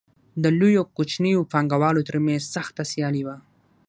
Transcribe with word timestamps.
د 0.43 0.45
لویو 0.59 0.81
او 0.83 0.91
کوچنیو 0.95 1.47
پانګوالو 1.51 2.05
ترمنځ 2.09 2.41
سخته 2.55 2.83
سیالي 2.91 3.21
وه 3.27 3.37